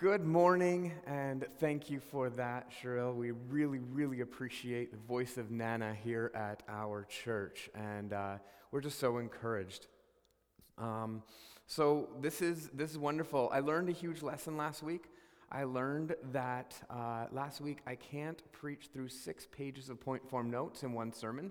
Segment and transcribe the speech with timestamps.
[0.00, 3.16] Good morning, and thank you for that, Cheryl.
[3.16, 8.36] We really, really appreciate the voice of Nana here at our church, and uh,
[8.70, 9.88] we're just so encouraged.
[10.78, 11.24] Um,
[11.66, 13.50] so this is this is wonderful.
[13.52, 15.06] I learned a huge lesson last week.
[15.50, 20.48] I learned that uh, last week I can't preach through six pages of point form
[20.48, 21.50] notes in one sermon.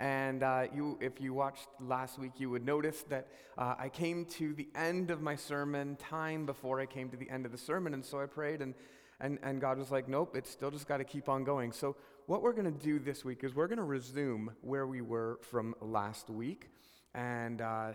[0.00, 3.28] And uh, you, if you watched last week, you would notice that
[3.58, 7.28] uh, I came to the end of my sermon time before I came to the
[7.28, 7.92] end of the sermon.
[7.92, 8.74] And so I prayed, and,
[9.20, 11.70] and, and God was like, nope, it's still just got to keep on going.
[11.70, 15.02] So, what we're going to do this week is we're going to resume where we
[15.02, 16.70] were from last week.
[17.14, 17.92] And, uh,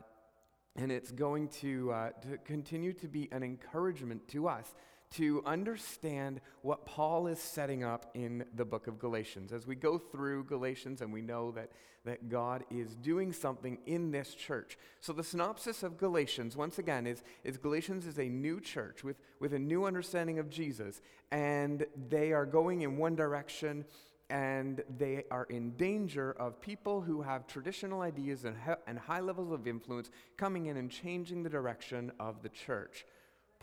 [0.75, 4.75] and it's going to, uh, to continue to be an encouragement to us
[5.17, 9.53] to understand what Paul is setting up in the book of Galatians.
[9.53, 11.71] As we go through Galatians and we know that,
[12.03, 14.77] that God is doing something in this church.
[14.99, 19.17] So, the synopsis of Galatians, once again, is, is Galatians is a new church with,
[19.39, 21.01] with a new understanding of Jesus,
[21.31, 23.85] and they are going in one direction.
[24.27, 28.55] And they are in danger of people who have traditional ideas and,
[28.87, 33.05] and high levels of influence coming in and changing the direction of the church.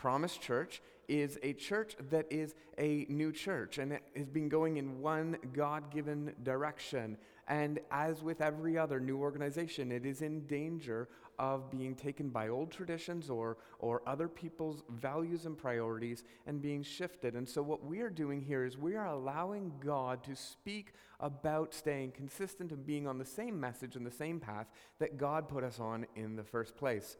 [0.03, 4.75] Promise Church is a church that is a new church and it has been going
[4.75, 7.15] in one God given direction.
[7.47, 11.07] And as with every other new organization, it is in danger
[11.39, 16.83] of being taken by old traditions or, or other people's values and priorities and being
[16.83, 17.35] shifted.
[17.35, 21.73] And so, what we are doing here is we are allowing God to speak about
[21.73, 24.67] staying consistent and being on the same message and the same path
[24.99, 27.15] that God put us on in the first place.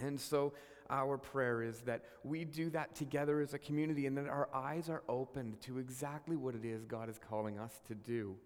[0.00, 0.52] And so,
[0.90, 4.88] our prayer is that we do that together as a community and that our eyes
[4.88, 8.36] are opened to exactly what it is God is calling us to do.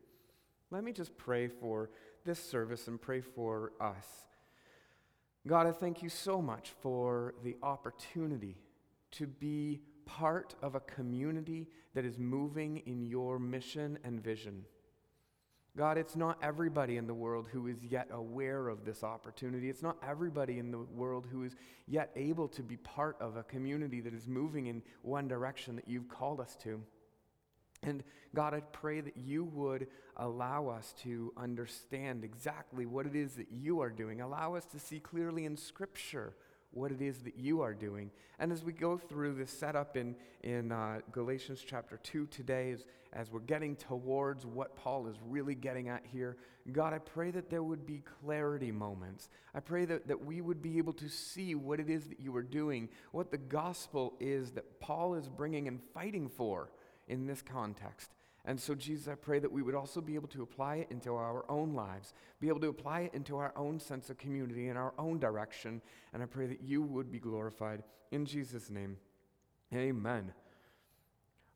[0.71, 1.91] Let me just pray for
[2.25, 4.07] this service and pray for us.
[5.47, 8.57] God, I thank you so much for the opportunity
[9.13, 14.65] to be part of a community that is moving in your mission and vision.
[15.77, 19.69] God, it's not everybody in the world who is yet aware of this opportunity.
[19.69, 21.57] It's not everybody in the world who is
[21.89, 25.89] yet able to be part of a community that is moving in one direction that
[25.89, 26.81] you've called us to.
[27.83, 28.05] And
[28.35, 33.51] God, I pray that you would allow us to understand exactly what it is that
[33.51, 34.21] you are doing.
[34.21, 36.35] Allow us to see clearly in Scripture
[36.75, 38.11] what it is that you are doing.
[38.39, 42.85] And as we go through this setup in, in uh, Galatians chapter 2 today, as,
[43.13, 46.37] as we're getting towards what Paul is really getting at here,
[46.73, 49.29] God, I pray that there would be clarity moments.
[49.55, 52.35] I pray that, that we would be able to see what it is that you
[52.37, 56.71] are doing, what the gospel is that Paul is bringing and fighting for
[57.07, 58.14] in this context.
[58.47, 61.15] And so, Jesus, I pray that we would also be able to apply it into
[61.15, 64.77] our own lives, be able to apply it into our own sense of community and
[64.77, 65.81] our own direction.
[66.13, 67.83] And I pray that you would be glorified.
[68.13, 68.99] In Jesus' name,
[69.73, 70.33] amen.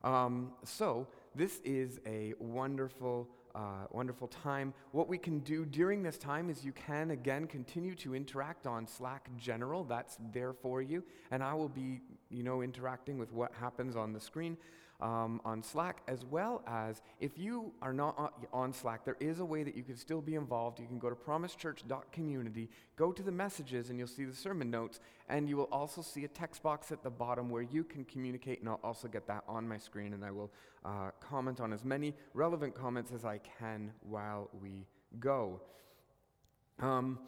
[0.03, 4.72] Um, so, this is a wonderful, uh, wonderful time.
[4.93, 8.87] What we can do during this time is you can, again, continue to interact on
[8.87, 9.84] Slack General.
[9.84, 11.05] That's there for you.
[11.31, 12.00] And I will be,
[12.31, 14.56] you know, interacting with what happens on the screen
[15.01, 19.45] um, on Slack, as well as if you are not on Slack, there is a
[19.45, 20.81] way that you can still be involved.
[20.81, 24.99] You can go to promisechurch.community, go to the messages, and you'll see the sermon notes,
[25.29, 28.61] and you will also see a text box at the bottom where you can communicate,
[28.61, 30.51] and I'll also get that on my screen, and I will
[30.85, 34.87] uh, comment on as many relevant comments as I can while we
[35.21, 35.61] go.
[36.81, 37.21] Um,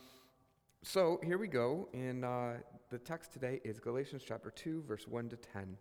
[0.83, 1.89] so here we go.
[1.93, 2.55] In uh,
[2.91, 5.77] the text today is Galatians chapter 2, verse 1 to 10.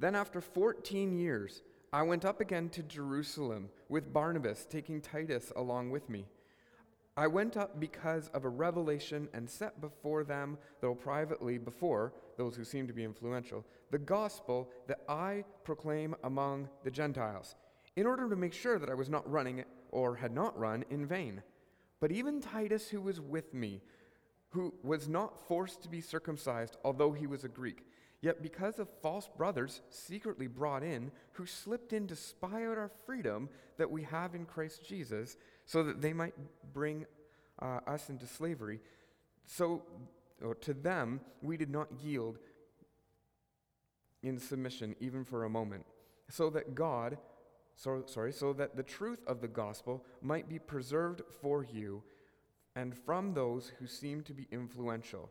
[0.00, 1.62] Then, after 14 years,
[1.92, 6.24] I went up again to Jerusalem with Barnabas, taking Titus along with me.
[7.18, 12.56] I went up because of a revelation and set before them, though privately before those
[12.56, 17.54] who seem to be influential, the gospel that I proclaim among the Gentiles,
[17.94, 21.04] in order to make sure that I was not running or had not run in
[21.04, 21.42] vain.
[22.00, 23.82] But even Titus, who was with me,
[24.48, 27.84] who was not forced to be circumcised, although he was a Greek,
[28.22, 32.90] Yet because of false brothers secretly brought in, who slipped in to spy out our
[33.06, 33.48] freedom
[33.78, 36.34] that we have in Christ Jesus, so that they might
[36.74, 37.06] bring
[37.60, 38.80] uh, us into slavery,
[39.46, 39.82] so
[40.60, 42.38] to them we did not yield
[44.22, 45.86] in submission even for a moment,
[46.28, 47.16] so that God,
[47.74, 52.02] so, sorry, so that the truth of the gospel might be preserved for you
[52.76, 55.30] and from those who seem to be influential.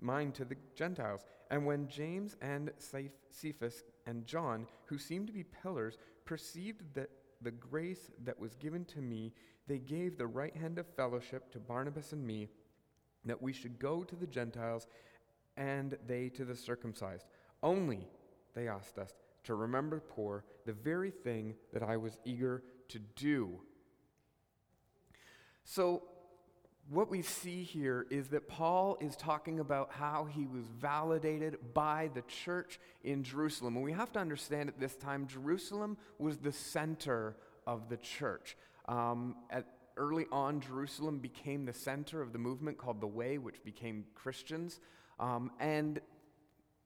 [0.00, 1.24] mine to the Gentiles.
[1.50, 2.70] And when James and
[3.30, 7.10] Cephas and John, who seemed to be pillars, perceived that
[7.40, 9.32] the grace that was given to me,
[9.66, 12.48] they gave the right hand of fellowship to Barnabas and me,
[13.24, 14.86] that we should go to the Gentiles
[15.56, 17.26] and they to the circumcised.
[17.62, 18.08] Only,
[18.54, 19.12] they asked us,
[19.44, 23.60] to remember poor, the very thing that I was eager to do.
[25.64, 26.02] So,
[26.90, 32.10] what we see here is that Paul is talking about how he was validated by
[32.14, 33.76] the church in Jerusalem.
[33.76, 37.36] And we have to understand at this time, Jerusalem was the center
[37.66, 38.56] of the church.
[38.86, 39.66] Um, at,
[39.98, 44.80] early on, Jerusalem became the center of the movement called the Way, which became Christians.
[45.20, 46.00] Um, and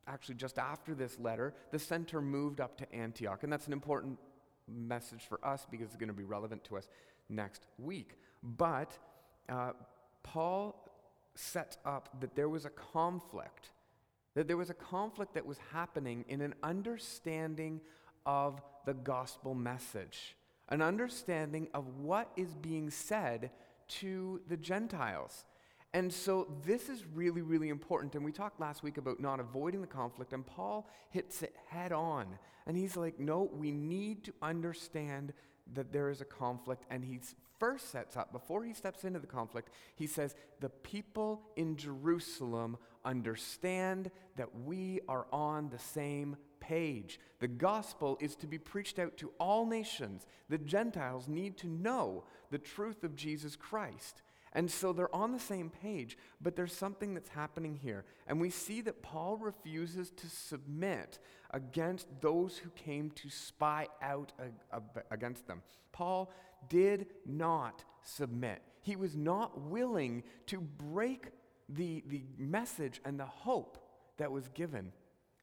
[0.08, 3.44] actually, just after this letter, the center moved up to Antioch.
[3.44, 4.18] And that's an important
[4.66, 6.88] message for us because it's going to be relevant to us
[7.28, 8.16] next week.
[8.42, 8.98] But
[9.48, 9.72] uh,
[10.22, 10.78] Paul
[11.34, 13.70] sets up that there was a conflict,
[14.34, 17.80] that there was a conflict that was happening in an understanding
[18.26, 20.36] of the gospel message,
[20.68, 23.50] an understanding of what is being said
[23.88, 25.44] to the Gentiles.
[25.94, 28.14] And so this is really, really important.
[28.14, 31.92] And we talked last week about not avoiding the conflict, and Paul hits it head
[31.92, 32.38] on.
[32.66, 35.34] And he's like, no, we need to understand
[35.74, 37.20] that there is a conflict, and he
[37.58, 42.76] first sets up, before he steps into the conflict, he says, The people in Jerusalem
[43.04, 47.20] understand that we are on the same page.
[47.40, 50.26] The gospel is to be preached out to all nations.
[50.48, 54.22] The Gentiles need to know the truth of Jesus Christ.
[54.54, 58.04] And so they're on the same page, but there's something that's happening here.
[58.26, 61.18] And we see that Paul refuses to submit
[61.52, 64.32] against those who came to spy out
[65.10, 65.62] against them.
[65.92, 66.30] Paul
[66.68, 68.62] did not submit.
[68.82, 71.28] He was not willing to break
[71.68, 73.78] the, the message and the hope
[74.18, 74.92] that was given.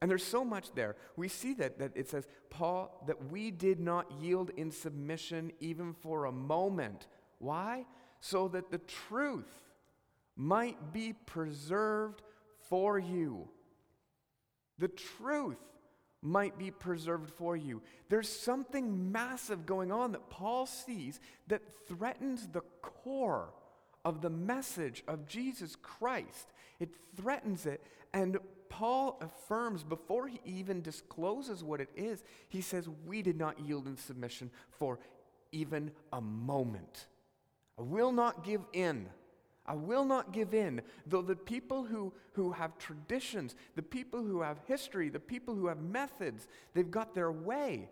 [0.00, 0.96] And there's so much there.
[1.16, 5.92] We see that, that it says, Paul, that we did not yield in submission even
[5.92, 7.06] for a moment.
[7.38, 7.84] Why?
[8.20, 9.50] So that the truth
[10.36, 12.22] might be preserved
[12.68, 13.48] for you.
[14.78, 15.58] The truth
[16.22, 17.82] might be preserved for you.
[18.08, 23.50] There's something massive going on that Paul sees that threatens the core
[24.04, 26.52] of the message of Jesus Christ.
[26.78, 27.82] It threatens it.
[28.12, 28.38] And
[28.68, 33.86] Paul affirms before he even discloses what it is, he says, We did not yield
[33.86, 34.98] in submission for
[35.52, 37.06] even a moment.
[37.78, 39.08] I will not give in.
[39.66, 40.82] I will not give in.
[41.06, 45.68] Though the people who, who have traditions, the people who have history, the people who
[45.68, 47.88] have methods, they've got their way.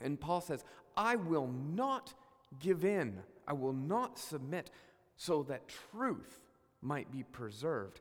[0.00, 0.64] And Paul says,
[0.96, 2.14] I will not
[2.58, 3.20] give in.
[3.46, 4.70] I will not submit
[5.16, 6.44] so that truth
[6.82, 8.00] might be preserved.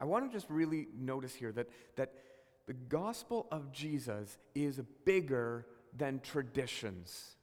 [0.00, 2.12] I want to just really notice here that, that
[2.66, 5.66] the gospel of Jesus is bigger
[5.96, 7.35] than traditions.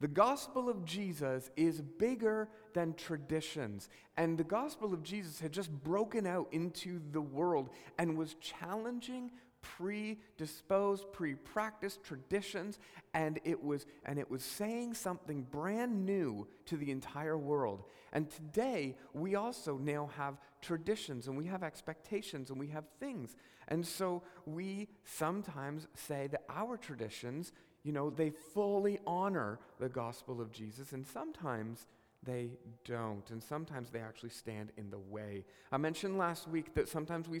[0.00, 3.88] The gospel of Jesus is bigger than traditions.
[4.16, 9.30] And the gospel of Jesus had just broken out into the world and was challenging
[9.62, 12.78] predisposed, pre-practiced traditions,
[13.14, 17.84] and it was and it was saying something brand new to the entire world.
[18.12, 23.36] And today we also now have traditions and we have expectations and we have things.
[23.68, 27.52] And so we sometimes say that our traditions
[27.86, 31.86] you know, they fully honor the gospel of Jesus, and sometimes
[32.22, 32.50] they
[32.84, 33.28] don't.
[33.30, 35.44] And sometimes they actually stand in the way.
[35.70, 37.40] I mentioned last week that sometimes we,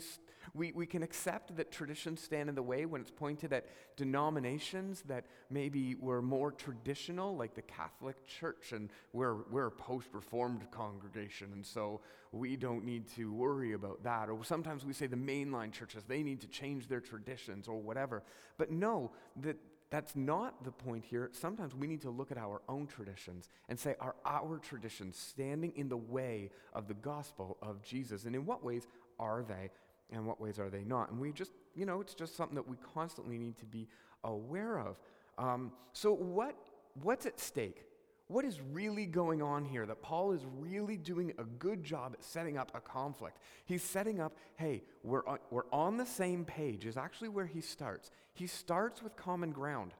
[0.54, 3.66] we, we can accept that traditions stand in the way when it's pointed at
[3.96, 10.08] denominations that maybe were more traditional, like the Catholic Church, and we're, we're a post
[10.12, 12.00] Reformed congregation, and so
[12.32, 14.28] we don't need to worry about that.
[14.28, 18.22] Or sometimes we say the mainline churches, they need to change their traditions or whatever.
[18.56, 19.56] But no, that
[19.90, 21.30] that's not the point here.
[21.32, 25.72] Sometimes we need to look at our own traditions and say, are our traditions standing
[25.76, 28.24] in the way of the gospel of Jesus?
[28.24, 28.86] And in what ways
[29.18, 29.70] are they,
[30.10, 31.10] and what ways are they not?
[31.10, 33.88] And we just, you know, it's just something that we constantly need to be
[34.24, 34.96] aware of.
[35.38, 36.56] Um, so, what,
[37.02, 37.85] what's at stake?
[38.28, 42.24] What is really going on here that Paul is really doing a good job at
[42.24, 43.38] setting up a conflict?
[43.64, 47.60] He's setting up, hey, we're on, we're on the same page, is actually where he
[47.60, 48.10] starts.
[48.34, 49.92] He starts with common ground.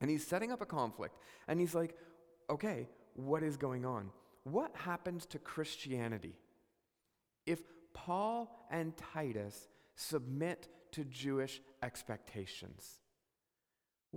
[0.00, 1.16] And he's setting up a conflict.
[1.46, 1.96] And he's like,
[2.50, 4.10] okay, what is going on?
[4.42, 6.34] What happens to Christianity
[7.46, 7.60] if
[7.94, 13.00] Paul and Titus submit to Jewish expectations?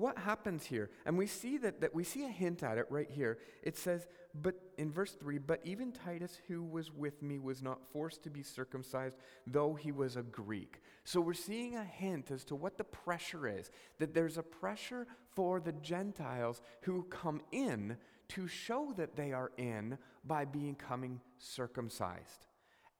[0.01, 0.89] What happens here?
[1.05, 3.37] And we see that, that we see a hint at it right here.
[3.61, 7.85] It says, but in verse 3, but even Titus, who was with me, was not
[7.93, 9.15] forced to be circumcised,
[9.45, 10.81] though he was a Greek.
[11.03, 15.05] So we're seeing a hint as to what the pressure is that there's a pressure
[15.35, 17.97] for the Gentiles who come in
[18.29, 22.47] to show that they are in by becoming circumcised.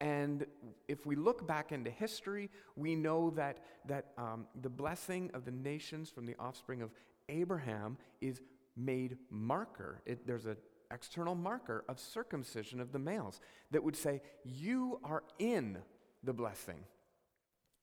[0.02, 0.48] And
[0.88, 5.52] if we look back into history, we know that, that um, the blessing of the
[5.52, 6.90] nations from the offspring of
[7.30, 8.42] Abraham is
[8.76, 10.02] made marker.
[10.08, 10.58] It, there's an
[10.92, 13.40] external marker of circumcision of the males
[13.70, 15.78] that would say, You are in
[16.24, 16.84] the blessing.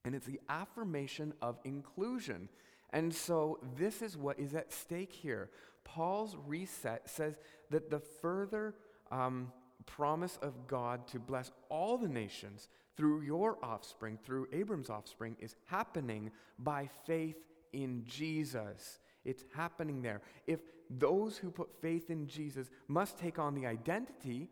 [0.05, 2.49] And it's the affirmation of inclusion.
[2.91, 5.51] And so this is what is at stake here.
[5.85, 7.39] Paul's reset says
[7.71, 8.75] that the further
[9.13, 9.53] um,
[9.85, 15.55] promise of God to bless all the nations through your offspring, through Abram's offspring, is
[15.67, 17.37] happening by faith
[17.73, 18.99] in Jesus.
[19.25, 20.21] It's happening there.
[20.47, 24.49] If those who put faith in Jesus must take on the identity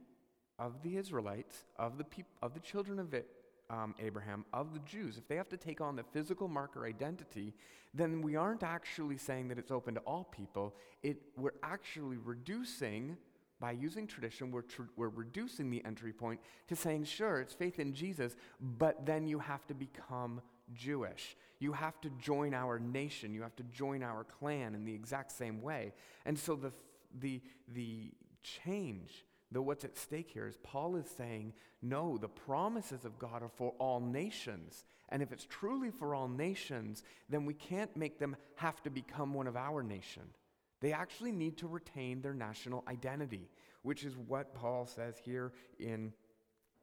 [0.59, 3.29] of the Israelites, of the, peop- of the children of it,
[3.69, 7.53] um, Abraham, of the Jews, if they have to take on the physical marker identity,
[7.93, 10.75] then we aren't actually saying that it's open to all people.
[11.03, 13.17] It, we're actually reducing
[13.61, 17.79] by using tradition, we're, tr- we're reducing the entry point to saying, sure, it's faith
[17.79, 20.43] in Jesus, but then you have to become
[20.75, 21.37] Jewish.
[21.59, 23.33] You have to join our nation.
[23.33, 25.93] You have to join our clan in the exact same way.
[26.27, 26.73] And so the,
[27.19, 27.41] the,
[27.73, 28.11] the
[28.43, 33.43] change, the what's at stake here is Paul is saying, no, the promises of God
[33.43, 34.85] are for all nations.
[35.09, 39.33] And if it's truly for all nations, then we can't make them have to become
[39.33, 40.25] one of our nation.
[40.81, 43.49] They actually need to retain their national identity,
[43.83, 46.13] which is what Paul says here in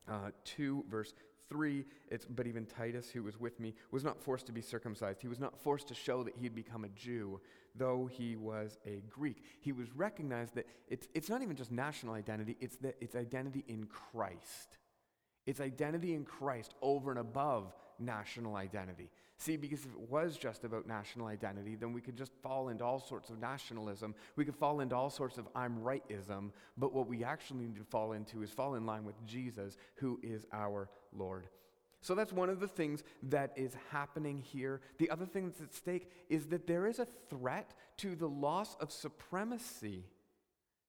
[0.09, 1.13] uh, 2, verse
[1.49, 1.85] 3.
[2.09, 5.21] It's, but even Titus, who was with me, was not forced to be circumcised.
[5.21, 7.39] He was not forced to show that he had become a Jew,
[7.75, 9.43] though he was a Greek.
[9.61, 13.63] He was recognized that it's, it's not even just national identity, it's, that it's identity
[13.67, 14.77] in Christ.
[15.45, 17.73] It's identity in Christ over and above
[18.05, 19.09] national identity.
[19.37, 22.83] See, because if it was just about national identity, then we could just fall into
[22.83, 24.15] all sorts of nationalism.
[24.35, 26.51] We could fall into all sorts of I'm rightism.
[26.77, 30.19] But what we actually need to fall into is fall in line with Jesus, who
[30.23, 31.47] is our Lord.
[32.01, 34.81] So that's one of the things that is happening here.
[34.97, 38.75] The other thing that's at stake is that there is a threat to the loss
[38.79, 40.03] of supremacy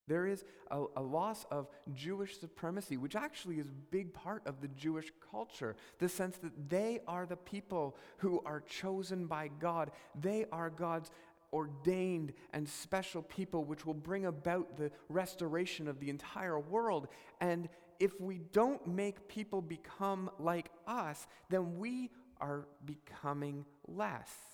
[0.06, 4.60] there is a, a, loss of Jewish supremacy, which actually is a big part of
[4.60, 5.76] the Jewish culture.
[5.98, 9.92] The sense that they are the people who are chosen by God.
[10.20, 11.10] They are God's
[11.54, 17.08] ordained and special people, which will bring about the restoration of the entire world.
[17.40, 17.68] And
[17.98, 24.53] if we don't make people become like us, then we are becoming less.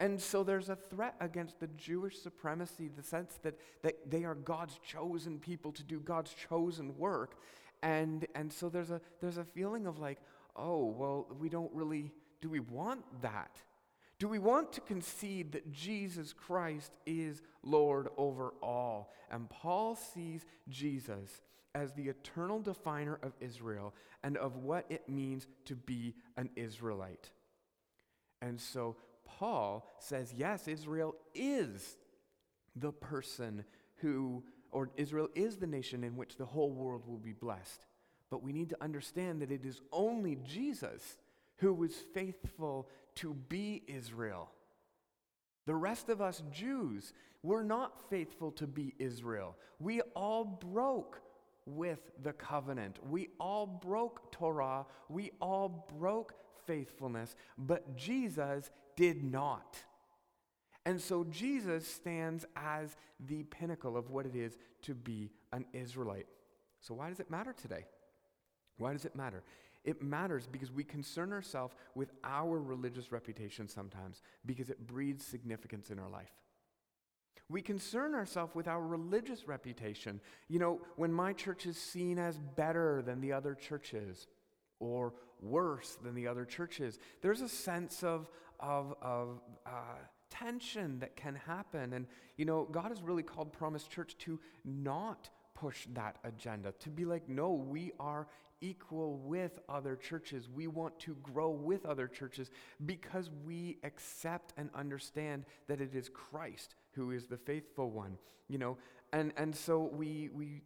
[0.00, 4.36] And so there's a threat against the Jewish supremacy, the sense that, that they are
[4.36, 7.36] God's chosen people to do God's chosen work.
[7.82, 10.18] And, and so there's a, there's a feeling of like,
[10.54, 13.56] oh, well, we don't really, do we want that?
[14.18, 19.12] Do we want to concede that Jesus Christ is Lord over all?
[19.30, 21.40] And Paul sees Jesus
[21.74, 27.30] as the eternal definer of Israel and of what it means to be an Israelite.
[28.42, 28.96] And so
[29.38, 31.96] Paul says, yes, Israel is
[32.74, 33.64] the person
[33.96, 37.86] who, or Israel is the nation in which the whole world will be blessed.
[38.30, 41.18] But we need to understand that it is only Jesus
[41.56, 44.50] who was faithful to be Israel.
[45.66, 49.56] The rest of us Jews were not faithful to be Israel.
[49.78, 51.20] We all broke
[51.66, 52.98] with the covenant.
[53.08, 54.86] We all broke Torah.
[55.08, 56.34] We all broke
[56.66, 57.36] faithfulness.
[57.56, 59.76] But Jesus did not.
[60.84, 66.26] And so Jesus stands as the pinnacle of what it is to be an Israelite.
[66.80, 67.84] So, why does it matter today?
[68.78, 69.44] Why does it matter?
[69.84, 75.90] It matters because we concern ourselves with our religious reputation sometimes because it breeds significance
[75.90, 76.32] in our life.
[77.48, 80.20] We concern ourselves with our religious reputation.
[80.48, 84.26] You know, when my church is seen as better than the other churches
[84.80, 88.28] or worse than the other churches, there's a sense of,
[88.60, 89.70] of, of uh,
[90.30, 91.92] tension that can happen.
[91.92, 96.90] And, you know, God has really called Promise Church to not push that agenda, to
[96.90, 98.28] be like, no, we are
[98.60, 100.48] equal with other churches.
[100.48, 102.50] We want to grow with other churches
[102.86, 108.58] because we accept and understand that it is Christ who is the faithful one, you
[108.58, 108.76] know.
[109.12, 110.62] And, and so we, we,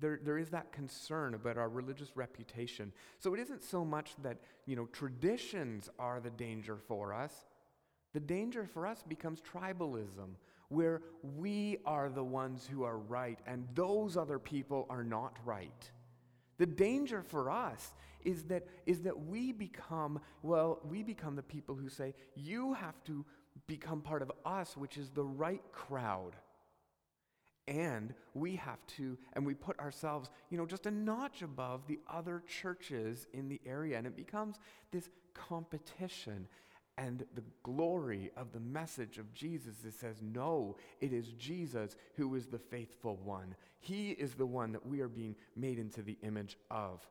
[0.00, 2.92] there, there is that concern about our religious reputation.
[3.18, 7.32] So it isn't so much that, you know, traditions are the danger for us.
[8.12, 10.36] The danger for us becomes tribalism,
[10.68, 15.90] where we are the ones who are right and those other people are not right.
[16.58, 17.92] The danger for us
[18.24, 23.02] is that, is that we become, well, we become the people who say, you have
[23.04, 23.24] to
[23.66, 26.34] become part of us, which is the right crowd.
[27.68, 31.98] And we have to, and we put ourselves, you know, just a notch above the
[32.08, 33.98] other churches in the area.
[33.98, 34.60] And it becomes
[34.92, 36.46] this competition.
[36.98, 42.34] And the glory of the message of Jesus it says, no, it is Jesus who
[42.36, 43.54] is the faithful one.
[43.80, 47.06] He is the one that we are being made into the image of.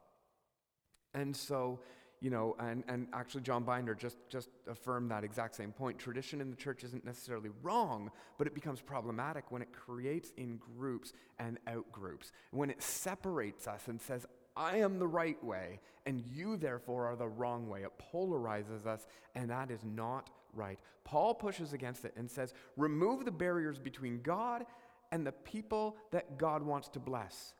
[1.13, 1.81] And so,
[2.22, 6.00] you know, and, and actually John Binder just, just affirmed that exact same point.
[6.00, 10.60] Tradition in the church isn't necessarily wrong, but it becomes problematic when it creates in
[10.77, 12.31] groups and out groups.
[12.51, 14.25] When it separates us and says,
[14.57, 17.84] I am the right way, and you therefore are the wrong way.
[17.84, 19.05] It polarizes us,
[19.36, 20.79] and that is not right.
[21.03, 24.65] Paul pushes against it and says, Remove the barriers between God
[25.12, 27.53] and the people that God wants to bless.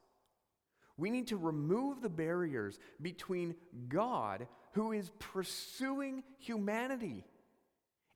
[0.98, 3.56] We need to remove the barriers between
[3.90, 7.26] God, who is pursuing humanity.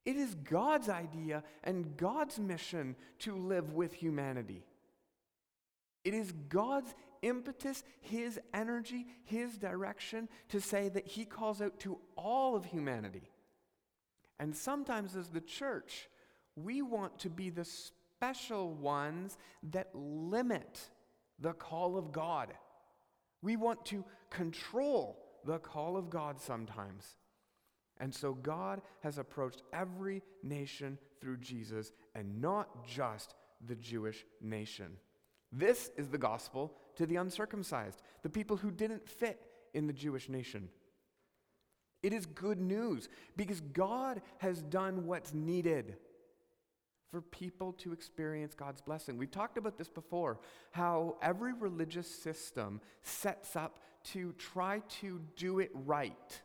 [0.06, 4.64] It is God's idea and God's mission to live with humanity.
[6.06, 12.00] It is God's impetus, His energy, His direction to say that He calls out to
[12.16, 13.30] all of humanity.
[14.40, 16.08] And sometimes, as the church,
[16.56, 19.38] we want to be the special ones
[19.72, 20.90] that limit
[21.40, 22.54] the call of God.
[23.42, 27.16] We want to control the call of God sometimes.
[27.98, 34.98] And so God has approached every nation through Jesus and not just the Jewish nation.
[35.52, 39.42] This is the gospel to the uncircumcised, the people who didn't fit
[39.74, 40.70] in the Jewish nation.
[42.02, 45.98] It is good news because God has done what's needed
[47.12, 49.18] for people to experience God's blessing.
[49.18, 50.40] We've talked about this before
[50.72, 53.80] how every religious system sets up
[54.12, 56.42] to try to do it right.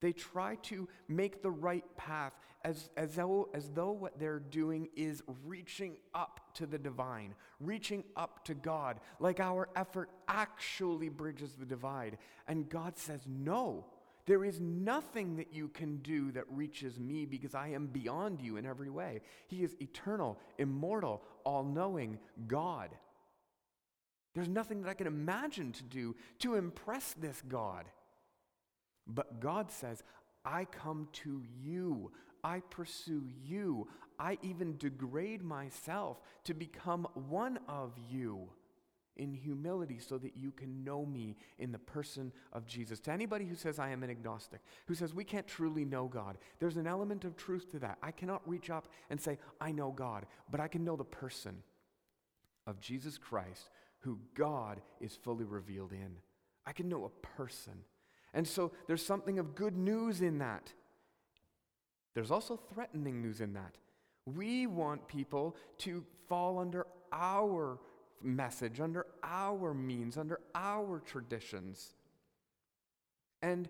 [0.00, 2.32] They try to make the right path
[2.64, 8.04] as, as, though, as though what they're doing is reaching up to the divine, reaching
[8.16, 12.18] up to God, like our effort actually bridges the divide.
[12.46, 13.86] And God says, No,
[14.28, 18.58] there is nothing that you can do that reaches me because I am beyond you
[18.58, 19.22] in every way.
[19.46, 22.90] He is eternal, immortal, all knowing God.
[24.34, 27.86] There's nothing that I can imagine to do to impress this God.
[29.06, 30.02] But God says,
[30.44, 32.12] I come to you.
[32.44, 33.88] I pursue you.
[34.18, 38.50] I even degrade myself to become one of you
[39.18, 43.00] in humility so that you can know me in the person of Jesus.
[43.00, 46.38] To anybody who says, I am an agnostic, who says, we can't truly know God,
[46.60, 47.98] there's an element of truth to that.
[48.02, 51.62] I cannot reach up and say, I know God, but I can know the person
[52.66, 56.16] of Jesus Christ, who God is fully revealed in.
[56.66, 57.84] I can know a person.
[58.34, 60.72] And so there's something of good news in that.
[62.14, 63.76] There's also threatening news in that.
[64.26, 67.78] We want people to fall under our
[68.22, 71.94] message, under our means, under our traditions.
[73.42, 73.68] And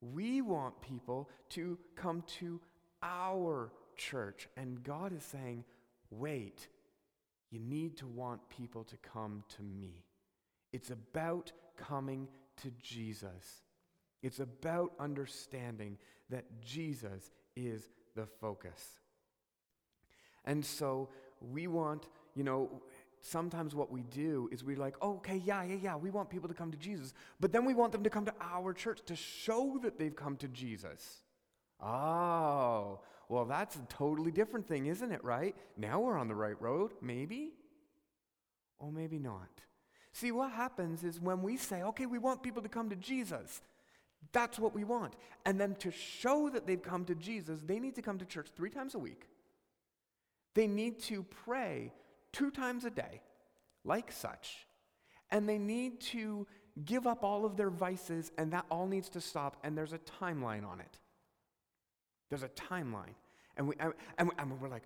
[0.00, 2.60] we want people to come to
[3.02, 4.48] our church.
[4.56, 5.64] And God is saying,
[6.10, 6.68] wait,
[7.50, 10.04] you need to want people to come to me.
[10.72, 12.28] It's about coming
[12.62, 13.62] to Jesus.
[14.22, 15.98] It's about understanding
[16.30, 19.00] that Jesus is the focus.
[20.44, 21.08] And so
[21.40, 22.82] we want, you know,
[23.24, 26.48] sometimes what we do is we're like, oh, okay, yeah, yeah, yeah, we want people
[26.48, 29.16] to come to Jesus, but then we want them to come to our church to
[29.16, 31.22] show that they've come to Jesus.
[31.80, 35.56] Oh, well, that's a totally different thing, isn't it, right?
[35.76, 37.54] Now we're on the right road, maybe?
[38.78, 39.48] Or maybe not.
[40.12, 43.62] See, what happens is when we say, okay, we want people to come to Jesus,
[44.32, 45.14] that's what we want.
[45.46, 48.48] And then to show that they've come to Jesus, they need to come to church
[48.54, 49.28] three times a week.
[50.54, 51.92] They need to pray
[52.34, 53.22] two times a day,
[53.84, 54.66] like such.
[55.30, 56.46] And they need to
[56.84, 60.00] give up all of their vices, and that all needs to stop, and there's a
[60.20, 60.98] timeline on it.
[62.28, 63.14] There's a timeline.
[63.56, 64.82] And, we, and, and we're like,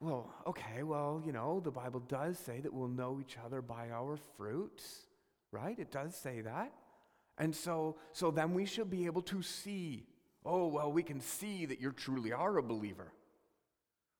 [0.00, 3.88] well, okay, well, you know, the Bible does say that we'll know each other by
[3.90, 5.06] our fruits,
[5.52, 5.78] right?
[5.78, 6.72] It does say that.
[7.38, 10.04] And so, so then we should be able to see,
[10.44, 13.12] oh, well, we can see that you truly are a believer.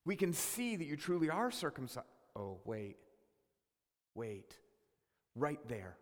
[0.07, 2.07] We can see that you truly are circumcised.
[2.37, 2.97] Oh, wait.
[4.15, 4.57] Wait.
[5.35, 5.99] Right there.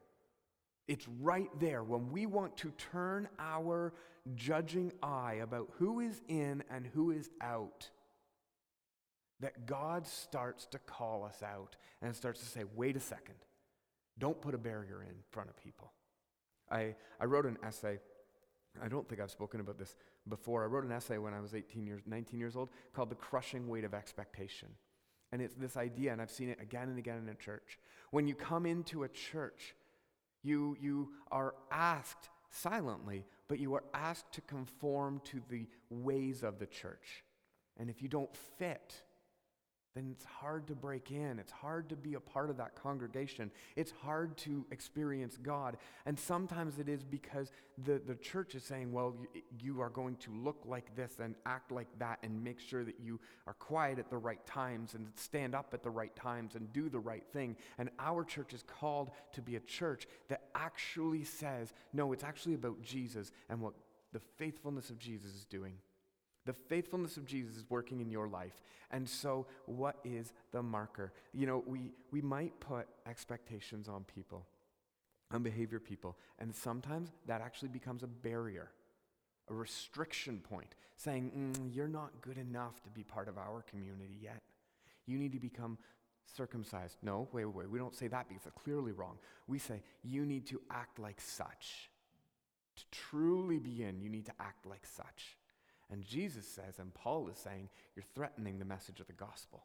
[0.87, 3.95] It's right there when we want to turn our
[4.35, 7.89] judging eye about who is in and who is out
[9.41, 13.35] that God starts to call us out and starts to say, wait a second,
[14.19, 15.93] don't put a barrier in front of people.
[16.71, 17.99] I, I wrote an essay.
[18.83, 19.97] I don't think I've spoken about this
[20.29, 20.63] before.
[20.63, 23.69] I wrote an essay when I was 18 years, 19 years old called The Crushing
[23.69, 24.69] Weight of Expectation.
[25.33, 27.79] And it's this idea, and I've seen it again and again in a church.
[28.11, 29.75] When you come into a church,
[30.43, 36.59] you, you are asked silently, but you are asked to conform to the ways of
[36.59, 37.25] the church.
[37.77, 39.03] And if you don't fit,
[39.95, 41.39] then it's hard to break in.
[41.39, 43.53] It's hard to be a part of that congregation.
[43.77, 45.77] It's hard to experience God.
[46.05, 47.53] And sometimes it is because
[47.85, 51.37] the, the church is saying, well, you, you, are going to look like this and
[51.47, 55.07] act like that and make sure that you are quiet at the right times and
[55.15, 57.57] stand up at the right times and do the right thing.
[57.79, 62.55] And our church is called to be a church that actually says, no, it's actually
[62.55, 63.75] about Jesus and what
[64.13, 65.75] the faithfulness of Jesus is doing.
[66.47, 68.61] The faithfulness of Jesus is working in your life.
[68.91, 71.13] And so, what is the marker?
[71.33, 74.47] You know, we, we might put expectations on people,
[75.33, 78.71] on behavior people, and sometimes that actually becomes a barrier,
[79.49, 84.19] a restriction point, saying, mm, You're not good enough to be part of our community
[84.21, 84.43] yet.
[85.07, 85.79] You need to become
[86.37, 86.97] circumcised.
[87.03, 87.71] No, wait, wait, wait.
[87.71, 89.19] We don't say that because it's clearly wrong.
[89.47, 91.91] We say, You need to act like such.
[92.77, 95.37] To truly be in, you need to act like such.
[95.91, 99.65] And Jesus says, and Paul is saying, you're threatening the message of the gospel.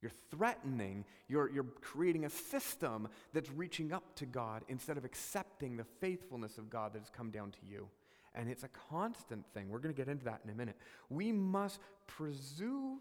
[0.00, 5.76] You're threatening, you're, you're creating a system that's reaching up to God instead of accepting
[5.76, 7.88] the faithfulness of God that has come down to you.
[8.34, 9.68] And it's a constant thing.
[9.68, 10.76] We're going to get into that in a minute.
[11.10, 13.00] We must presume.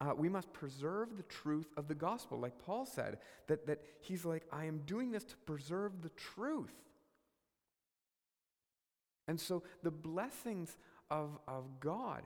[0.00, 4.24] Uh, we must preserve the truth of the gospel, like Paul said, that, that he's
[4.24, 6.72] like, I am doing this to preserve the truth.
[9.28, 10.78] And so the blessings
[11.10, 12.22] of, of God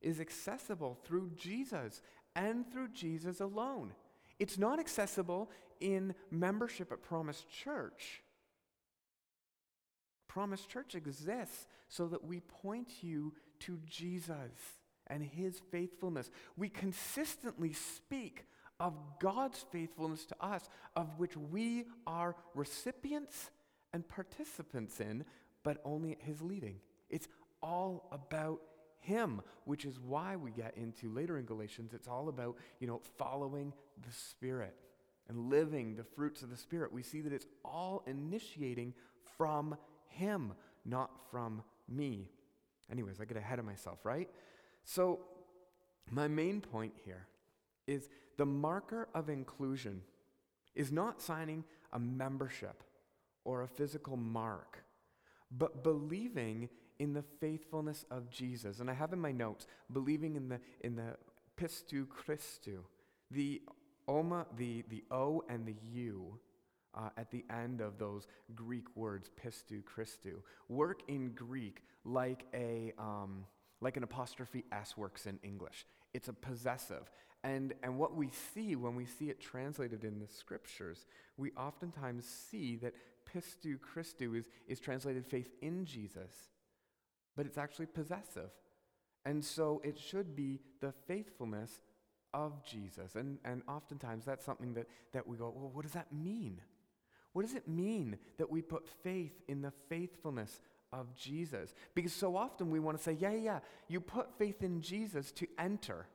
[0.00, 2.02] is accessible through Jesus
[2.36, 3.92] and through Jesus alone.
[4.38, 5.50] It's not accessible
[5.80, 8.22] in membership at Promise Church.
[10.28, 16.30] Promise Church exists so that we point you to Jesus and his faithfulness.
[16.56, 18.46] We consistently speak
[18.80, 23.50] of God's faithfulness to us, of which we are recipients
[23.92, 25.24] and participants in,
[25.62, 26.80] but only at his leading.
[27.64, 28.60] All about
[29.00, 33.00] him, which is why we get into later in Galatians, it's all about, you know,
[33.18, 33.72] following
[34.06, 34.74] the Spirit
[35.28, 36.92] and living the fruits of the Spirit.
[36.92, 38.92] We see that it's all initiating
[39.38, 39.76] from
[40.08, 40.52] him,
[40.84, 42.28] not from me.
[42.90, 44.28] Anyways, I get ahead of myself, right?
[44.84, 45.20] So,
[46.10, 47.26] my main point here
[47.86, 50.02] is the marker of inclusion
[50.74, 52.82] is not signing a membership
[53.44, 54.84] or a physical mark,
[55.50, 58.80] but believing in the faithfulness of Jesus.
[58.80, 61.16] And I have in my notes, believing in the, in the
[61.60, 62.78] pistu Christu,
[63.30, 63.62] the
[64.06, 66.38] oma, the, the O and the U
[66.94, 70.36] uh, at the end of those Greek words, pistu Christu,
[70.68, 73.44] work in Greek like a, um,
[73.80, 75.86] like an apostrophe S works in English.
[76.12, 77.10] It's a possessive.
[77.42, 81.04] And, and what we see when we see it translated in the scriptures,
[81.36, 82.94] we oftentimes see that
[83.34, 86.30] pistu Christu is, is translated faith in Jesus
[87.36, 88.50] but it's actually possessive.
[89.24, 91.70] And so it should be the faithfulness
[92.32, 93.14] of Jesus.
[93.14, 96.60] And, and oftentimes that's something that, that we go, well, what does that mean?
[97.32, 100.60] What does it mean that we put faith in the faithfulness
[100.92, 101.74] of Jesus?
[101.94, 105.46] Because so often we want to say, yeah, yeah, you put faith in Jesus to
[105.58, 106.06] enter.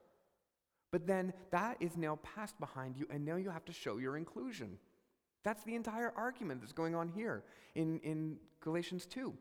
[0.91, 4.17] But then that is now passed behind you, and now you have to show your
[4.17, 4.77] inclusion.
[5.43, 7.43] That's the entire argument that's going on here
[7.75, 9.33] in, in Galatians 2.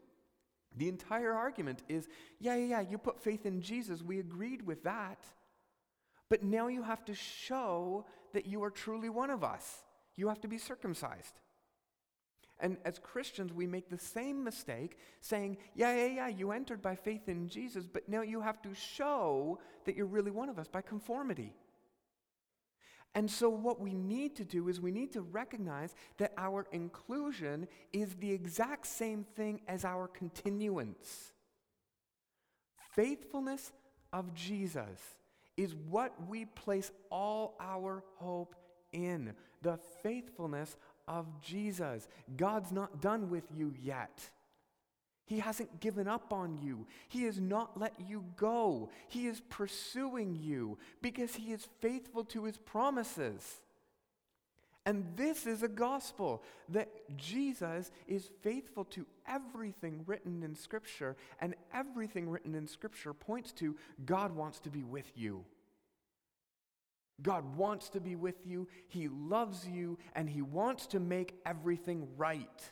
[0.77, 4.03] The entire argument is yeah, yeah, yeah, you put faith in Jesus.
[4.03, 5.25] We agreed with that.
[6.29, 9.85] But now you have to show that you are truly one of us.
[10.17, 11.41] You have to be circumcised.
[12.61, 16.97] And as Christians, we make the same mistake saying, yeah, yeah, yeah, you entered by
[16.97, 20.67] faith in Jesus, but now you have to show that you're really one of us
[20.67, 21.55] by conformity.
[23.15, 27.67] And so, what we need to do is we need to recognize that our inclusion
[27.93, 31.33] is the exact same thing as our continuance.
[32.95, 33.73] Faithfulness
[34.13, 35.17] of Jesus
[35.57, 38.55] is what we place all our hope
[38.93, 39.35] in.
[39.63, 40.77] The faithfulness
[41.09, 42.09] of Jesus.
[42.37, 44.31] God's not done with you yet.
[45.29, 46.87] He hasn't given up on you.
[47.09, 48.89] He has not let you go.
[49.09, 53.61] He is pursuing you because He is faithful to His promises.
[54.87, 56.89] And this is a gospel that
[57.19, 63.77] Jesus is faithful to everything written in Scripture, and everything written in Scripture points to
[64.07, 65.45] God wants to be with you.
[67.21, 72.09] God wants to be with you, He loves you, and He wants to make everything
[72.17, 72.63] right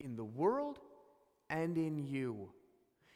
[0.00, 0.78] in the world
[1.52, 2.50] and in you.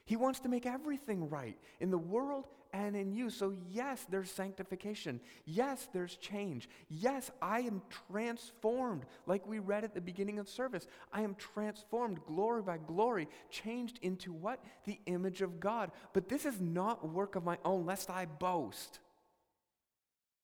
[0.05, 3.31] He wants to make everything right in the world and in you.
[3.31, 5.21] So, yes, there's sanctification.
[5.47, 6.69] Yes, there's change.
[6.89, 10.87] Yes, I am transformed, like we read at the beginning of service.
[11.13, 14.63] I am transformed, glory by glory, changed into what?
[14.85, 15.91] The image of God.
[16.13, 19.01] But this is not work of my own, lest I boast.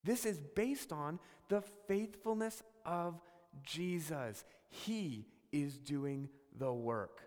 [0.02, 3.20] This is based on the faithfulness of
[3.62, 4.44] Jesus.
[4.70, 7.20] He is doing the work.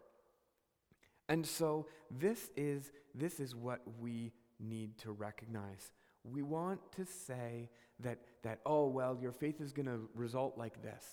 [1.29, 5.91] And so this is, this is what we need to recognize.
[6.23, 10.81] We want to say that, that, oh, well, your faith is going to result like
[10.81, 11.03] this.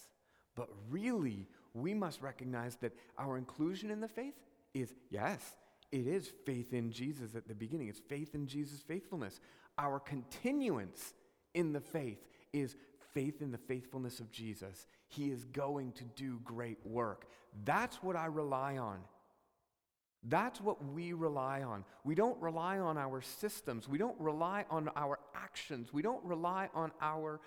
[0.54, 4.34] But really, we must recognize that our inclusion in the faith
[4.74, 5.56] is, yes,
[5.90, 7.88] it is faith in Jesus at the beginning.
[7.88, 9.40] It's faith in Jesus' faithfulness.
[9.78, 11.14] Our continuance
[11.54, 12.18] in the faith
[12.52, 12.76] is
[13.14, 14.86] faith in the faithfulness of Jesus.
[15.08, 17.26] He is going to do great work.
[17.64, 19.00] That's what I rely on.
[20.24, 21.84] That's what we rely on.
[22.04, 23.88] We don't rely on our systems.
[23.88, 25.92] We don't rely on our actions.
[25.92, 27.40] We don't rely on our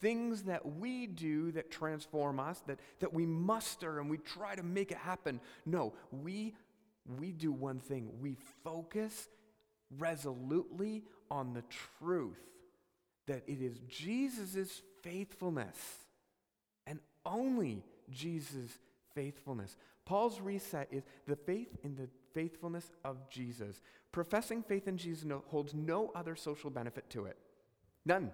[0.00, 4.62] things that we do that transform us, that, that we muster and we try to
[4.62, 5.40] make it happen.
[5.64, 6.54] No, we,
[7.18, 9.28] we do one thing we focus
[9.98, 11.62] resolutely on the
[11.98, 12.40] truth
[13.26, 15.76] that it is Jesus' faithfulness
[16.86, 18.78] and only Jesus'
[19.14, 19.76] faithfulness.
[20.06, 23.82] Paul's reset is the faith in the faithfulness of Jesus.
[24.12, 27.36] Professing faith in Jesus holds no other social benefit to it.
[28.06, 28.30] None.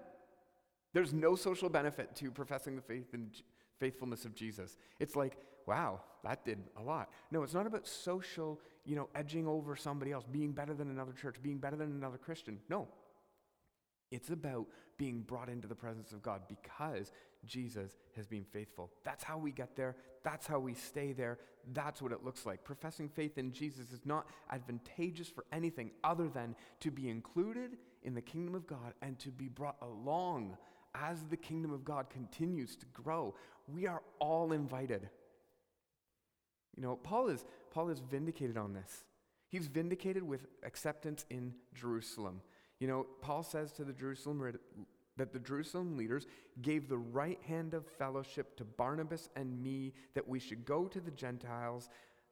[0.92, 3.30] There's no social benefit to professing the faith in
[3.80, 4.76] faithfulness of Jesus.
[5.00, 7.08] It's like, wow, that did a lot.
[7.30, 11.12] No, it's not about social, you know, edging over somebody else, being better than another
[11.12, 12.58] church, being better than another Christian.
[12.68, 12.86] No.
[14.10, 14.66] It's about
[15.02, 17.10] being brought into the presence of God because
[17.44, 18.88] Jesus has been faithful.
[19.02, 19.96] That's how we get there.
[20.22, 21.40] That's how we stay there.
[21.72, 22.62] That's what it looks like.
[22.62, 28.14] Professing faith in Jesus is not advantageous for anything other than to be included in
[28.14, 30.56] the kingdom of God and to be brought along
[30.94, 33.34] as the kingdom of God continues to grow.
[33.66, 35.08] We are all invited.
[36.76, 39.02] You know, Paul is, Paul is vindicated on this.
[39.48, 42.40] He's vindicated with acceptance in Jerusalem.
[42.82, 44.58] You know, Paul says to the Jerusalem
[45.16, 46.26] that the Jerusalem leaders
[46.62, 51.00] gave the right hand of fellowship to Barnabas and me that we should go to
[51.00, 51.88] the Gentiles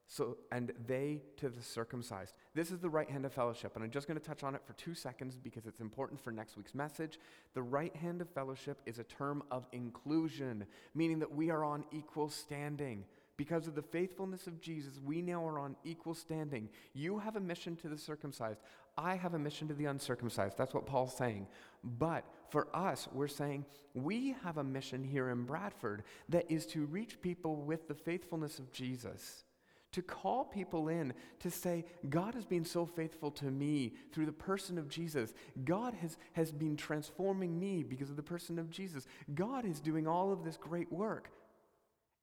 [0.08, 2.34] so and they to the circumcised.
[2.52, 4.62] This is the right hand of fellowship and I'm just going to touch on it
[4.66, 7.20] for 2 seconds because it's important for next week's message.
[7.54, 11.84] The right hand of fellowship is a term of inclusion, meaning that we are on
[11.92, 13.04] equal standing.
[13.40, 16.68] Because of the faithfulness of Jesus, we now are on equal standing.
[16.92, 18.60] You have a mission to the circumcised.
[18.98, 20.58] I have a mission to the uncircumcised.
[20.58, 21.46] That's what Paul's saying.
[21.82, 26.84] But for us, we're saying we have a mission here in Bradford that is to
[26.84, 29.44] reach people with the faithfulness of Jesus.
[29.92, 34.32] To call people in to say, God has been so faithful to me through the
[34.32, 35.32] person of Jesus.
[35.64, 39.06] God has, has been transforming me because of the person of Jesus.
[39.34, 41.30] God is doing all of this great work.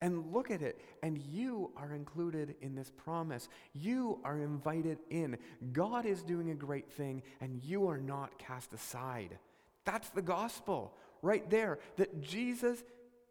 [0.01, 0.79] And look at it.
[1.01, 3.49] And you are included in this promise.
[3.73, 5.37] You are invited in.
[5.73, 9.39] God is doing a great thing, and you are not cast aside.
[9.85, 11.79] That's the gospel right there.
[11.95, 12.83] That Jesus,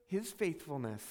[0.07, 1.05] his faithfulness,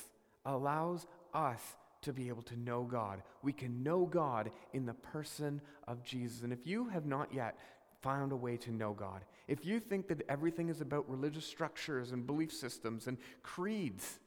[0.46, 1.62] allows us
[2.02, 3.24] to be able to know God.
[3.42, 6.44] We can know God in the person of Jesus.
[6.44, 7.58] And if you have not yet
[8.02, 12.12] found a way to know God, if you think that everything is about religious structures
[12.12, 14.20] and belief systems and creeds,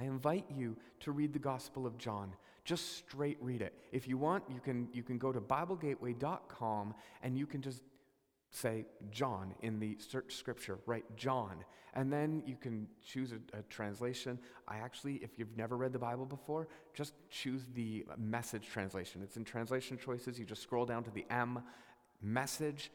[0.00, 2.32] I invite you to read the Gospel of John.
[2.64, 3.74] Just straight read it.
[3.92, 7.82] If you want, you can, you can go to BibleGateway.com and you can just
[8.50, 11.64] say John in the search scripture, write John.
[11.92, 14.38] And then you can choose a, a, translation.
[14.66, 19.22] I actually, if you've never read the Bible before, just choose the message translation.
[19.22, 20.38] It's in translation choices.
[20.38, 21.62] You just scroll down to the M,
[22.22, 22.90] message,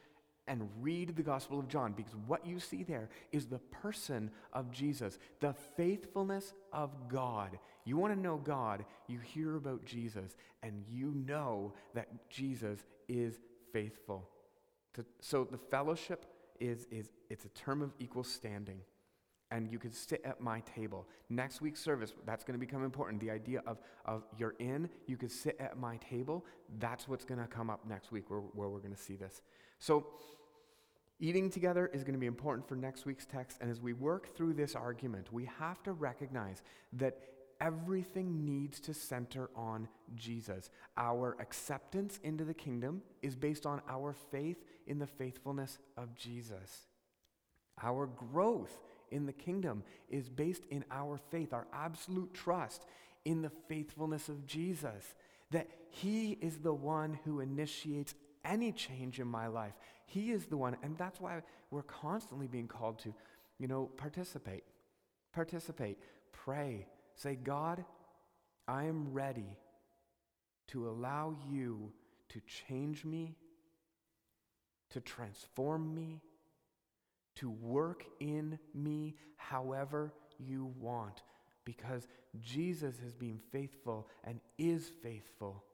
[0.48, 4.70] and read the Gospel of John because what you see there is the person of
[4.70, 7.58] Jesus, the faithfulness of God.
[7.84, 13.38] You want to know God, you hear about Jesus, and you know that Jesus is
[13.72, 14.28] faithful.
[15.20, 16.26] So the fellowship
[16.60, 18.80] is, is it's a term of equal standing.
[19.52, 21.06] And you can sit at my table.
[21.30, 23.20] Next week's service, that's going to become important.
[23.20, 26.44] The idea of, of you're in, you can sit at my table.
[26.80, 29.42] That's what's going to come up next week where, where we're going to see this.
[29.78, 30.06] So
[31.18, 33.58] Eating together is going to be important for next week's text.
[33.62, 36.62] And as we work through this argument, we have to recognize
[36.92, 37.18] that
[37.58, 40.68] everything needs to center on Jesus.
[40.98, 46.86] Our acceptance into the kingdom is based on our faith in the faithfulness of Jesus.
[47.82, 48.78] Our growth
[49.10, 52.84] in the kingdom is based in our faith, our absolute trust
[53.24, 55.14] in the faithfulness of Jesus.
[55.50, 58.14] That He is the one who initiates
[58.46, 59.74] any change in my life.
[60.06, 60.76] He is the one.
[60.82, 63.12] And that's why we're constantly being called to,
[63.58, 64.64] you know, participate.
[65.32, 65.98] Participate.
[66.32, 66.86] Pray.
[67.14, 67.84] Say, God,
[68.68, 69.56] I am ready
[70.68, 71.92] to allow you
[72.30, 73.36] to change me,
[74.90, 76.20] to transform me,
[77.36, 81.22] to work in me however you want.
[81.64, 82.06] Because
[82.40, 85.64] Jesus has been faithful and is faithful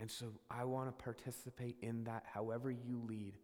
[0.00, 3.34] and so I want to participate in that however you lead,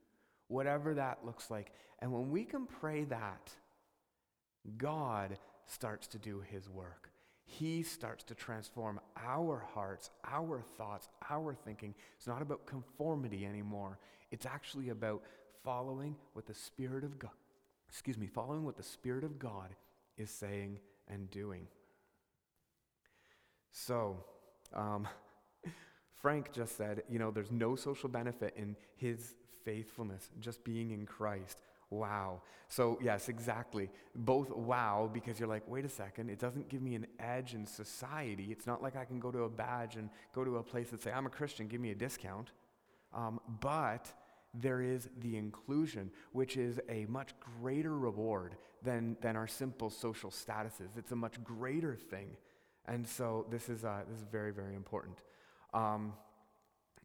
[0.49, 1.73] whatever that looks like.
[2.01, 3.53] And when we can pray that,
[4.77, 7.11] God starts to do his work.
[7.45, 11.95] He starts to transform our hearts, our thoughts, our thinking.
[12.17, 13.99] It's not about conformity anymore.
[14.31, 15.23] It's actually about
[15.65, 17.33] following what the Spirit of God,
[17.89, 19.75] excuse me, following what the Spirit of God
[20.17, 21.67] is saying and doing.
[23.73, 24.25] So,
[24.73, 25.09] um,
[26.21, 31.07] Frank just said, you know, there's no social benefit in his faithfulness, just being in
[31.07, 31.63] Christ.
[31.91, 32.43] Wow.
[32.69, 33.91] So, yes, exactly.
[34.15, 37.67] Both wow, because you're like, wait a second, it doesn't give me an edge in
[37.67, 38.49] society.
[38.51, 41.01] It's not like I can go to a badge and go to a place and
[41.01, 42.51] say, I'm a Christian, give me a discount.
[43.13, 44.13] Um, but
[44.55, 50.31] there is the inclusion, which is a much greater reward than, than our simple social
[50.31, 50.97] statuses.
[50.97, 52.37] It's a much greater thing.
[52.87, 55.23] And so, this is, uh, this is very, very important.
[55.75, 56.13] Um,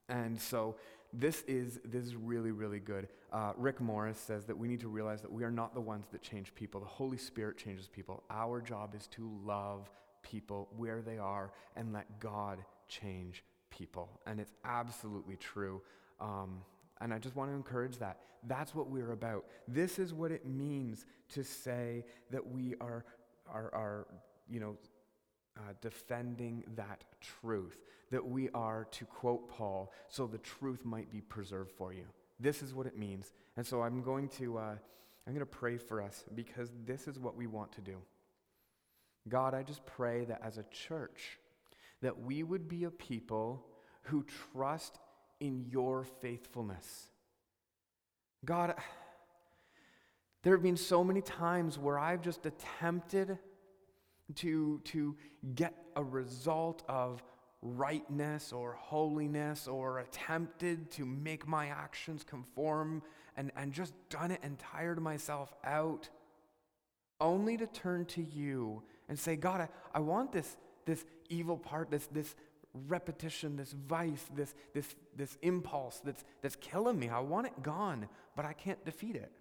[0.09, 0.75] and so
[1.13, 3.07] this is, this is really, really good.
[3.31, 6.05] Uh, Rick Morris says that we need to realize that we are not the ones
[6.11, 6.79] that change people.
[6.79, 8.23] The Holy Spirit changes people.
[8.29, 9.89] Our job is to love
[10.21, 14.09] people where they are and let God change people.
[14.25, 15.81] And it's absolutely true.
[16.19, 16.61] Um,
[17.01, 18.19] and I just want to encourage that.
[18.47, 19.45] That's what we're about.
[19.67, 23.05] This is what it means to say that we are,
[23.51, 24.07] are, are
[24.49, 24.77] you know,
[25.57, 27.79] uh, defending that truth,
[28.11, 32.05] that we are, to quote Paul, so the truth might be preserved for you.
[32.39, 33.31] This is what it means.
[33.57, 34.75] And so I'm going to, uh,
[35.25, 37.97] I'm going to pray for us because this is what we want to do.
[39.27, 41.39] God, I just pray that as a church,
[42.01, 43.65] that we would be a people
[44.03, 44.99] who trust
[45.39, 47.09] in your faithfulness.
[48.43, 48.75] God,
[50.43, 53.39] there have been so many times where I've just attempted
[54.35, 55.15] to, to
[55.53, 57.23] get a result of
[57.61, 63.01] rightness or holiness or attempted to make my actions conform
[63.37, 66.09] and, and just done it and tired myself out,
[67.19, 71.89] only to turn to you and say, God, I, I want this, this evil part,
[71.89, 72.35] this, this
[72.87, 77.09] repetition, this vice, this, this, this impulse that's, that's killing me.
[77.09, 79.31] I want it gone, but I can't defeat it.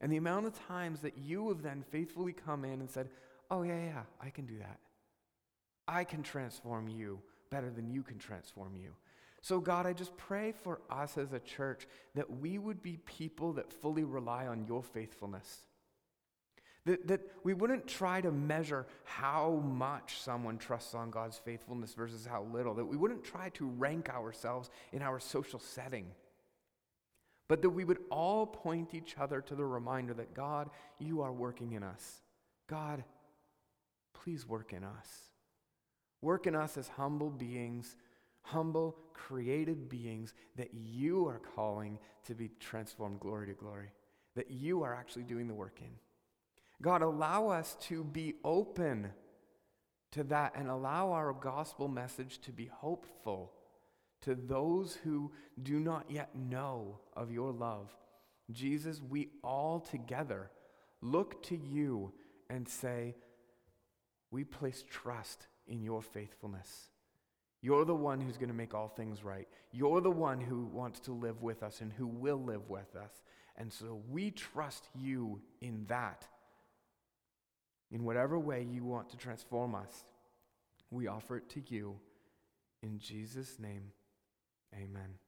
[0.00, 3.08] And the amount of times that you have then faithfully come in and said,
[3.50, 4.78] oh, yeah, yeah, I can do that.
[5.88, 8.90] I can transform you better than you can transform you.
[9.40, 13.52] So, God, I just pray for us as a church that we would be people
[13.54, 15.60] that fully rely on your faithfulness.
[16.84, 22.26] That, that we wouldn't try to measure how much someone trusts on God's faithfulness versus
[22.26, 22.74] how little.
[22.74, 26.06] That we wouldn't try to rank ourselves in our social setting.
[27.48, 31.32] But that we would all point each other to the reminder that God, you are
[31.32, 32.22] working in us.
[32.68, 33.04] God,
[34.26, 35.30] please work in us.
[36.20, 37.94] Work in us as humble beings,
[38.42, 43.92] humble, created beings that you are calling to be transformed glory to glory,
[44.34, 45.92] that you are actually doing the work in.
[46.82, 49.12] God, allow us to be open
[50.10, 53.52] to that and allow our gospel message to be hopeful
[54.22, 55.30] to those who
[55.62, 57.94] do not yet know of your love.
[58.50, 60.50] Jesus, we all together
[61.00, 62.12] look to you
[62.50, 63.14] and say,
[64.30, 66.88] we place trust in your faithfulness.
[67.62, 69.48] You're the one who's going to make all things right.
[69.72, 73.22] You're the one who wants to live with us and who will live with us.
[73.56, 76.26] And so we trust you in that.
[77.90, 80.04] In whatever way you want to transform us,
[80.90, 81.96] we offer it to you.
[82.82, 83.92] In Jesus' name,
[84.74, 85.25] amen.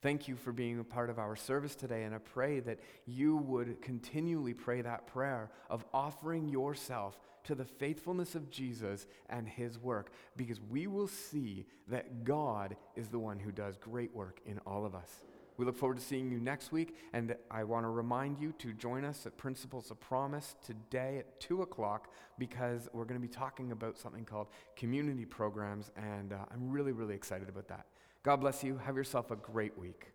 [0.00, 3.36] Thank you for being a part of our service today, and I pray that you
[3.36, 9.76] would continually pray that prayer of offering yourself to the faithfulness of Jesus and his
[9.76, 14.60] work, because we will see that God is the one who does great work in
[14.60, 15.24] all of us.
[15.58, 16.96] We look forward to seeing you next week.
[17.12, 21.40] And I want to remind you to join us at Principles of Promise today at
[21.40, 24.46] 2 o'clock because we're going to be talking about something called
[24.76, 25.90] community programs.
[25.96, 27.86] And uh, I'm really, really excited about that.
[28.28, 28.76] God bless you.
[28.84, 30.08] Have yourself a great week.